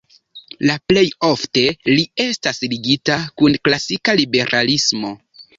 La 0.69 0.77
plej 0.91 1.03
ofte 1.27 1.65
li 1.91 2.07
estas 2.27 2.63
ligita 2.73 3.21
kun 3.43 3.61
klasika 3.69 4.21
liberalismo. 4.23 5.17